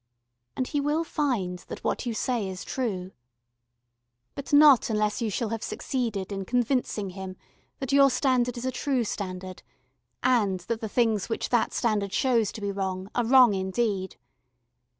[0.55, 3.11] And he will find that what you say is true.
[4.33, 7.35] But not unless you shall have succeeded in convincing him
[7.77, 9.61] that your standard is a true standard,
[10.23, 14.15] and that the things which that standard shows to be wrong are wrong indeed.